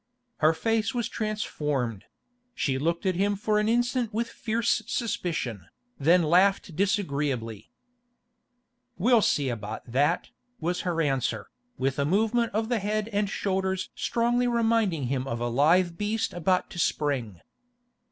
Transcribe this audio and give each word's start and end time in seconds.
Her 0.37 0.55
face 0.55 0.95
was 0.95 1.07
transformed; 1.07 2.05
she 2.55 2.79
looked 2.79 3.05
at 3.05 3.13
him 3.13 3.35
for 3.35 3.59
an 3.59 3.69
instant 3.69 4.11
with 4.11 4.31
fierce 4.31 4.81
suspicion, 4.87 5.67
then 5.99 6.23
laughed 6.23 6.75
disagreeably. 6.75 7.69
'We'll 8.97 9.21
see 9.21 9.49
about 9.49 9.83
that,' 9.91 10.31
was 10.59 10.81
her 10.81 11.03
answer, 11.03 11.51
with 11.77 11.99
a 11.99 12.05
movement 12.05 12.51
of 12.51 12.67
the 12.67 12.79
head 12.79 13.09
and 13.09 13.29
shoulders 13.29 13.91
strongly 13.93 14.47
reminding 14.47 15.07
one 15.07 15.27
of 15.27 15.39
a 15.39 15.49
lithe 15.49 15.97
beast 15.99 16.33
about 16.33 16.71
to 16.71 16.79
spring. 16.79 17.39